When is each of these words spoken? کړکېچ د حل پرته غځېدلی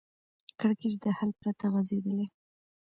کړکېچ 0.59 0.93
د 1.03 1.05
حل 1.17 1.29
پرته 1.41 1.65
غځېدلی 1.73 2.25